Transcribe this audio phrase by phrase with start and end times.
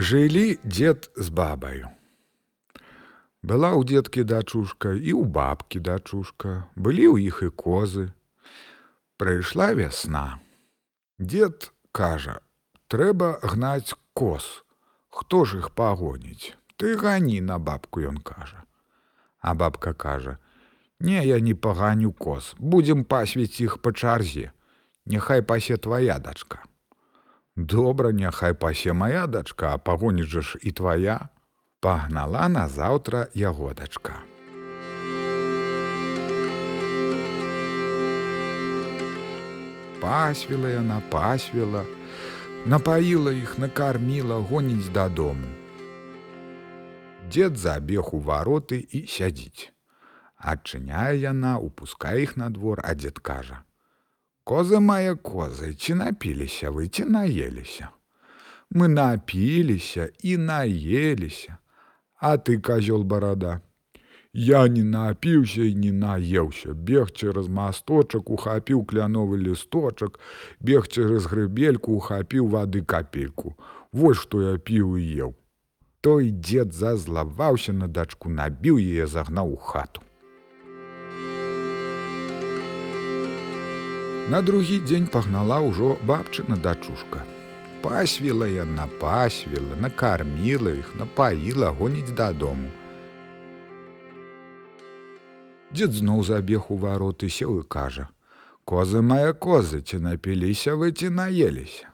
[0.00, 1.88] Жылі дзед з бабаю.
[3.44, 8.04] Была ў дзедкі дачушка і ў бабкі дачушка, былі ў іх і козы.
[9.20, 10.40] Прыйшла вясна.
[11.20, 12.40] Дед кажа:
[12.88, 14.64] трэба гнаць коз.
[15.12, 16.56] Хто ж іх пагоніць?
[16.80, 18.64] Ты гані на бабку ён кажа.
[19.44, 20.40] А бабка кажа:
[21.10, 24.56] «Не, я не паганю коз, будзем пасвіць іх па чарзе.
[25.04, 26.64] Няхай пасе твоя дачка.
[27.60, 31.28] Добра, няхай пасе моя дачка, а пагоніць жа ж і твоя,
[31.84, 34.14] пагнала назаўтра яго дачка.
[40.00, 41.84] Пасвіла яна пасвіла,
[42.64, 45.52] напаіла іх, накарміла, гоніць дадому.
[47.28, 49.68] Дед забег у вароты і сядзіць.
[50.40, 53.60] Адчыняе яна, упускае іх на двор, а дзед кажа:
[54.50, 57.90] «Коза мае козы, ці напіліся вы, ці наеліся.
[58.74, 61.58] Мы напіліся і наеліся,
[62.18, 63.60] А ты казёл барада.
[64.32, 70.18] Я не напіўся і не наеўся, бег цераз масточак, ухапіў кляновы лісточак,
[70.58, 73.54] бег цераз грыбельку, ухапіў вады капельку.
[73.92, 75.34] Вось што я піў і еў.
[76.00, 80.02] Той дзед зазлаваўся на дачку, набіў яе, загнаў у хату.
[84.30, 87.24] На другі дзень пагнала ўжо бабчына дачушка.
[87.82, 92.70] Пасвіла яна пасвіла, накарміла іх, напаіла, гоніць дадому.
[95.74, 98.06] Дзед зноў забег у вароты сеў і кажа:
[98.70, 101.90] «Козы мае козы, ці напіліся вы ці наеліся.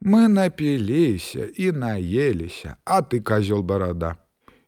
[0.00, 4.16] Мы напіліся і наеліся, а ты казёл барада.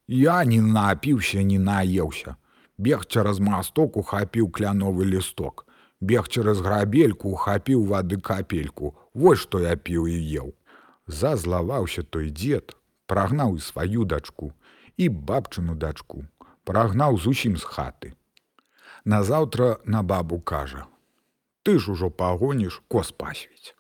[0.07, 2.37] Я не напіўся, не наеўся.
[2.77, 5.65] Бег цераз масток ухапіў кляновы лісток.
[6.01, 8.95] Бег цераз грабельку ухапіў вады капельку.
[9.15, 10.55] Вось што я піў і еў.
[11.07, 12.75] Зазлаваўся той дзед,
[13.07, 14.53] прагнаў і сваю дачку
[14.97, 16.25] і бабчыну дачку,
[16.65, 18.15] прагнаў зусім з хаты.
[19.05, 20.87] Назаўтра на бабу кажа:
[21.63, 23.75] «Ты ж ужо пагоніш коз пасвіць.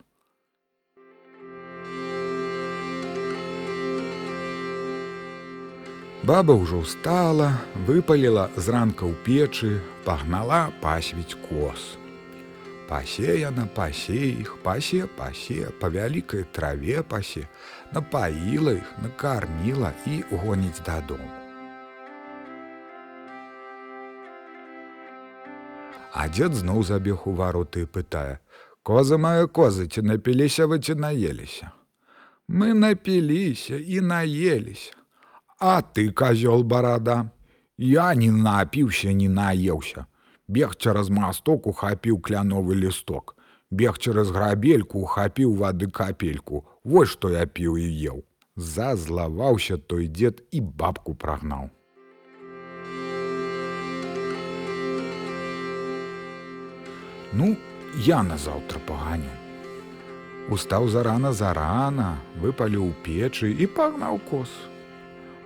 [6.25, 12.04] Баба ўжо ўстала, выпаліла зранка ў печы, пагнала пасвіць коз.
[12.89, 17.47] Пасе яна пасе іх, пасе пасе, па вялікай траве пасе,
[17.93, 21.31] напаіла іх, накарміла і гоніць дадому.
[26.13, 28.39] А дзед зноў забег у вароты і пытае:
[28.87, 31.73] «Коза мае козы, ці напіліся вы ці наеліся.
[32.49, 34.93] Мы напіліся і наеліся.
[35.59, 37.31] А ты казёл барада.
[37.79, 40.07] Я не напіўся, не наеўся.
[40.49, 43.37] Бег цераз масток ухапіў кляновы лісток.
[43.71, 46.65] Бег цераз грабельку ухапіў вады капельку.
[46.85, 48.25] Вось што я піў і еў.
[48.57, 51.71] Зазлаваўся той дзед і бабку прагнаў.
[57.33, 57.57] Ну,
[58.07, 59.33] я назаўтра паганю.
[60.53, 64.53] Устаў зарана зарана, выпаліў печы і пагнаў кос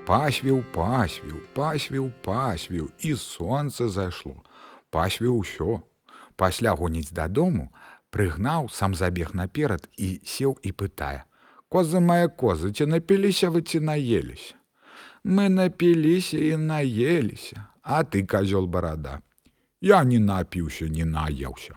[0.08, 4.36] пасвіў пасвіў пасвіў пасвіў і сонца зайшло
[4.90, 5.80] пасвіў усё.
[6.36, 7.68] Пасля гоніць дадому
[8.10, 11.24] прыгнаў сам забег наперад і сеў і пытае.
[11.68, 14.54] Коза мае козы ці напіліся вы ці наеліся?
[15.24, 17.66] Мы напіліся і наеліся.
[17.82, 19.20] А ты казёл барада?
[19.80, 21.76] Я не напіўся не наеўся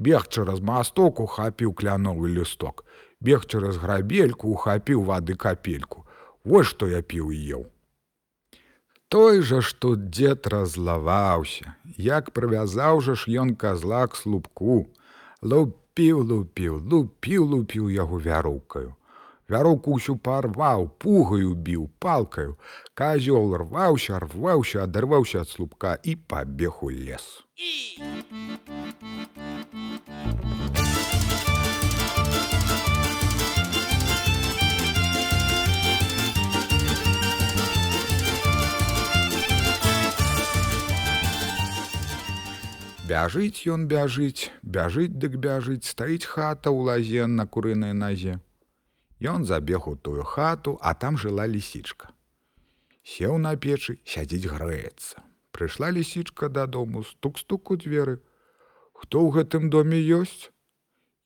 [0.00, 2.84] бег цераз масток ухапіў кляновы лісток.
[3.20, 6.06] Бег цераз грабельку ухапіў вады капельку.
[6.44, 7.66] Вось што я піў і еў.
[9.10, 14.86] Той жа ж тут дзед разлаваўся, як прывязаў жа ж ён казла к слупку,
[15.42, 18.94] лупіў лупіў, лупіў лупіў яго вяроўкаю.
[19.50, 22.54] Вяроўку ўсю парваў, пугаю біў палкаю,
[22.94, 27.26] казёл рваўся, рваўся, адарваўся ад слупка і пабег у лес.
[43.10, 48.38] Бяжыць ён бяжыць, бяжыць дык бяжыць, стаіць хата ў лазе на курынай назе.
[49.32, 52.12] Ён забег у тую хату, а там жыла лісічка.
[53.02, 55.24] Сеў на печы, сядзіць грэецца.
[55.50, 58.14] Прыйшла лісічка дадому, стук-стук у дзверы.
[58.94, 60.52] Хто ў гэтым доме ёсць?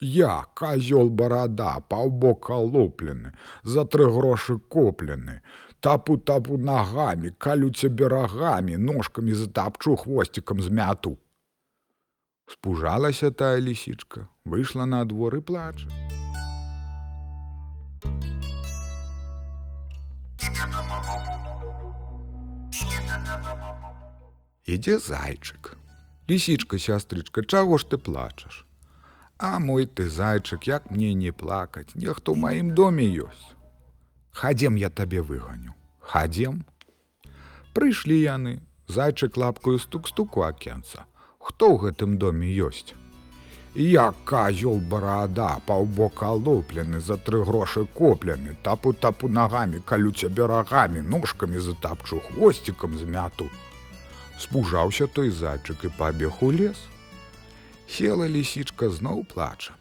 [0.00, 5.42] Я, казёл барада, паўбока луплены, за тры грошы куплены.
[5.84, 11.18] Тапу-тапу нагамі, калю цябе рагамі, ножкамі затапчу хвосцікам змяту.
[12.46, 15.88] Спужалася тая лісічка, выйшла на двор і плача.
[24.66, 25.76] Ідзе зайчык.
[26.28, 28.64] Лісічка, сястрычка, чаго ж ты плачаш?
[29.36, 33.52] А мой ты зайчык, як мне не плакаць, нехто ў маім доме ёсць.
[34.32, 35.74] Хадзем я табе выганю.
[36.00, 36.64] Хадзем.
[37.76, 41.04] Прыйшлі яны, зайчык лапкаю стук-стуку акенца.
[41.44, 42.96] Хто ў гэтым доме ёсць?
[43.76, 51.60] Я казёл барада, паўбока лоплены, за тры грошы коплены, тапу-тапу нагамі, калю цябе рагамі, ножкамі
[51.60, 53.50] затапчу хвосцікам змяту.
[54.40, 56.80] Спужаўся той зайчык і пабег у лес.
[57.88, 59.76] Села лісічка зноў плача.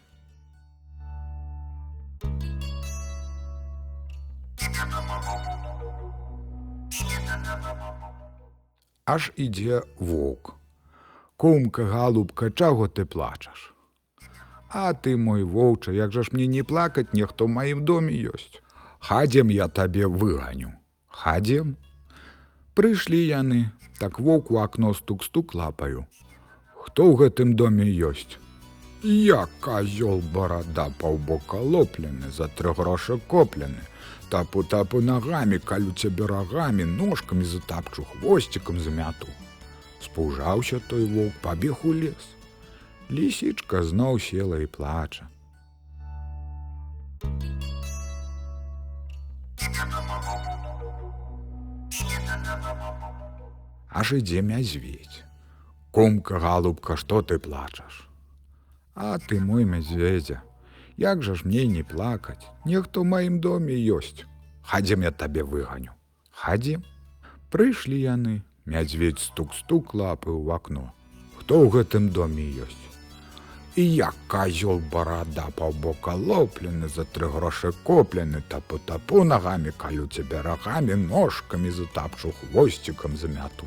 [9.06, 10.63] Аж ідзе воўк.
[11.44, 13.74] Кумка, галубка, чаго ты плачаш?
[14.70, 18.64] А ты мой воўча, як жа ж мне не плакаць, нехто ў маім доме ёсць.
[19.08, 20.72] Хадзем я табе выганю.
[21.12, 21.76] Хадзем.
[22.80, 23.60] Прыйшлі яны,
[24.00, 26.08] так воўк у акно стук-стук лапаю.
[26.80, 28.40] Хто ў гэтым доме ёсць?
[29.04, 33.84] Я казёл барада паўбока лоплены, за тры грошы коплены.
[34.32, 39.28] Тапу-тапу нагамі, калю цябе рагамі, ножкамі затапчу хвосцікам змяту.
[40.04, 42.26] Спужаўся той воўк, пабег у лес.
[43.12, 45.28] Лісічка зноў села і плача.
[53.90, 55.24] Аж ідзе мядзведь.
[55.92, 58.10] Кумка, галубка, што ты плачаш?
[58.96, 60.42] А ты мой мядзведзя,
[60.98, 64.26] Як жа ж мне не плакаць, Нехто ў маім доме ёсць.
[64.62, 65.94] Хадзем я табе выганю.
[66.32, 66.84] Хадзем.
[67.50, 70.94] Прыйшлі яны, мядзведь стук-стук лапы ў акно.
[71.40, 72.84] Хто ў гэтым доме ёсць?
[73.76, 80.94] І як казёл барада паўбока лоплены, за тры грошы коплены, тапу-тапу нагамі, калю цябе рагамі,
[80.94, 83.66] ножкамі затапчу хвосцікам замяту.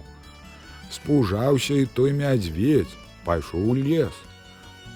[0.91, 4.15] Спужаўся і той мядзведь, пайшоў у лес.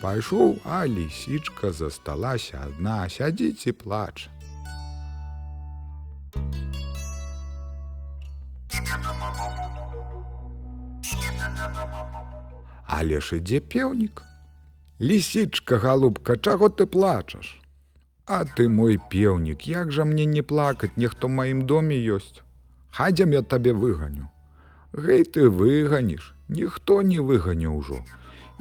[0.00, 4.30] Пайшоў, а лісічка засталася адна, сядзіць і плач.
[12.86, 14.22] Але ж ідзе пеўнік.
[15.00, 17.56] Лісічка, галубка, чаго ты плачаш?
[18.26, 22.42] А ты мой пеўнік, як жа мне не плакаць, нехто ў маім доме ёсць.
[22.90, 24.28] Хадзем я табе выганю.
[24.92, 28.02] Гэй ты выганіш, ніхто не выгане ўжо.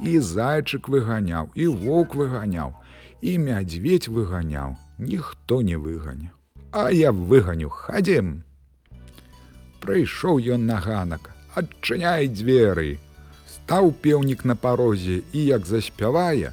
[0.00, 2.72] І зайчык выганяў, і воўк выганяў,
[3.20, 6.30] і мядзведь выганяў, ніхто не выгане.
[6.72, 8.44] А я выганю, хадзем.
[9.82, 12.98] Прыйшоў ён на ганак, адчыняй дзверы.
[13.50, 16.52] Стаў пеўнік на парозе і як заспявае: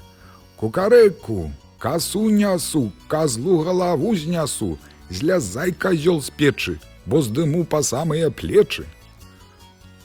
[0.57, 4.77] Кукарэку, касу нясу, казлу галаву знясу,
[5.09, 8.85] злязай казёл з печы, бо здыму па самыя плечы.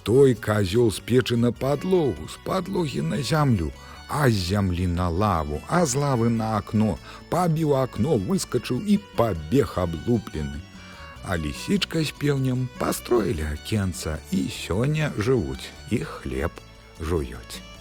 [0.03, 3.71] Той казёл з печы на падлогу, з падлогі на зямлю,
[4.09, 6.99] а з зямлі на лаву, а з лавы на акно,
[7.31, 10.61] пабіў акно, выскачыў і пабег аблуплены.
[11.29, 16.51] А лісічка з пеўнем пастроілі акенца і сёння жывуць і хлеб
[17.01, 17.71] жуюць.